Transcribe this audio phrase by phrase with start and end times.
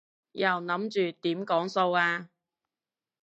[0.31, 2.27] 又諗住點講數啊？